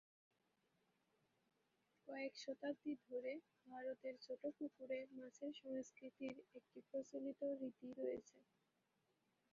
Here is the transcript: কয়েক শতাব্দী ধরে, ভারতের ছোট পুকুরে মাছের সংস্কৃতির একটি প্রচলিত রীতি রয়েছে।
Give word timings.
কয়েক 2.07 2.33
শতাব্দী 2.37 2.93
ধরে, 3.05 3.33
ভারতের 3.67 4.15
ছোট 4.25 4.41
পুকুরে 4.57 4.99
মাছের 5.17 5.51
সংস্কৃতির 5.61 6.35
একটি 6.57 6.79
প্রচলিত 6.89 7.41
রীতি 7.59 7.89
রয়েছে। 7.99 8.37